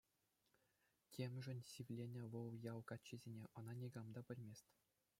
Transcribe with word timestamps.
Темшӗн 1.11 1.59
сивленӗ 1.71 2.21
вӑл 2.31 2.51
ял 2.73 2.79
каччисене, 2.89 3.45
ӑна 3.57 3.73
никам 3.79 4.07
та 4.15 4.21
пӗлмест. 4.27 4.65